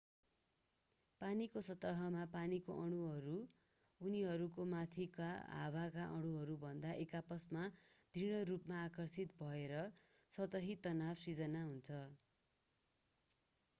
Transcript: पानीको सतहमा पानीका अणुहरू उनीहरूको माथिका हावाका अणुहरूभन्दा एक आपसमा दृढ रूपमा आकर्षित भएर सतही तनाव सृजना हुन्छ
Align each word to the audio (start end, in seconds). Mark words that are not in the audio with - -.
पानीको 1.19 1.61
सतहमा 1.65 2.21
पानीका 2.29 2.77
अणुहरू 2.83 3.33
उनीहरूको 4.01 4.63
माथिका 4.71 5.27
हावाका 5.51 6.05
अणुहरूभन्दा 6.15 6.93
एक 7.03 7.13
आपसमा 7.19 7.65
दृढ 8.15 8.41
रूपमा 8.49 8.79
आकर्षित 8.85 9.35
भएर 9.43 9.83
सतही 10.31 10.79
तनाव 10.83 11.21
सृजना 11.21 11.61
हुन्छ 11.65 12.01